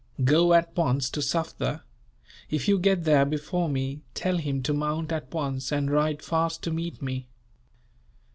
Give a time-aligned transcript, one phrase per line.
[0.23, 1.83] Go at once to Sufder.
[2.49, 6.63] If you get there before me, tell him to mount at once, and ride fast
[6.63, 7.27] to meet me."